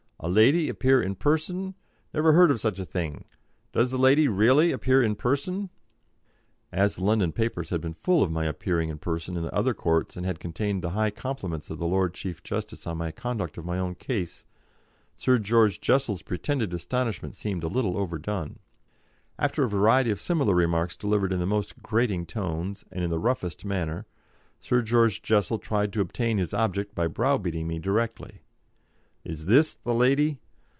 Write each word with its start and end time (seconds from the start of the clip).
A 0.23 0.29
lady 0.29 0.69
appear 0.69 1.01
in 1.01 1.15
person? 1.15 1.73
Never 2.13 2.33
heard 2.33 2.51
of 2.51 2.59
such 2.59 2.77
a 2.77 2.85
thing! 2.85 3.25
Does 3.71 3.89
the 3.89 3.97
lady 3.97 4.27
really 4.27 4.71
appear 4.71 5.01
in 5.01 5.15
person?" 5.15 5.71
As 6.71 6.93
the 6.93 7.03
London 7.03 7.31
papers 7.31 7.71
had 7.71 7.81
been 7.81 7.95
full 7.95 8.21
of 8.21 8.29
my 8.31 8.45
appearing 8.45 8.89
in 8.89 8.99
person 8.99 9.35
in 9.35 9.41
the 9.41 9.51
other 9.51 9.73
courts 9.73 10.15
and 10.15 10.23
had 10.23 10.39
contained 10.39 10.83
the 10.83 10.91
high 10.91 11.09
compliments 11.09 11.71
of 11.71 11.79
the 11.79 11.87
Lord 11.87 12.13
Chief 12.13 12.43
Justice 12.43 12.85
on 12.85 12.99
my 12.99 13.09
conduct 13.09 13.57
of 13.57 13.65
my 13.65 13.79
own 13.79 13.95
case, 13.95 14.45
Sir 15.15 15.39
George 15.39 15.81
Jessel's 15.81 16.21
pretended 16.21 16.71
astonishment 16.71 17.33
seemed 17.33 17.63
a 17.63 17.67
little 17.67 17.97
overdone. 17.97 18.59
After 19.39 19.63
a 19.63 19.69
variety 19.69 20.11
of 20.11 20.19
similar 20.21 20.53
remarks 20.53 20.95
delivered 20.95 21.33
in 21.33 21.39
the 21.39 21.47
most 21.47 21.81
grating 21.81 22.27
tones 22.27 22.85
and 22.91 23.03
in 23.03 23.09
the 23.09 23.17
roughest 23.17 23.65
manner, 23.65 24.05
Sir 24.59 24.83
George 24.83 25.23
Jessel 25.23 25.57
tried 25.57 25.91
to 25.93 25.99
obtain 25.99 26.37
his 26.37 26.53
object 26.53 26.93
by 26.93 27.07
browbeating 27.07 27.65
me 27.67 27.79
directly. 27.79 28.43
"Is 29.23 29.45
this 29.45 29.75
the 29.75 29.93
lady?" 29.93 30.39